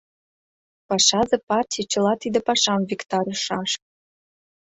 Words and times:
—Пашазе 0.87 1.37
партий 1.49 1.85
чыла 1.91 2.13
тиде 2.21 2.39
пашам 2.47 2.81
виктарышаш... 2.89 3.71